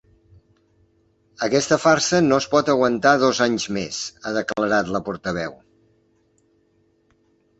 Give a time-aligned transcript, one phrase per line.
[1.47, 5.53] Aquesta farsa no es pot aguantar dos anys més, ha declarat la portaveu.